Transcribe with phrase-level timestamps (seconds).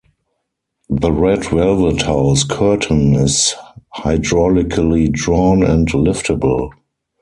[0.89, 3.53] The red velvet house curtain is
[3.97, 6.71] hydraulically drawn and liftable.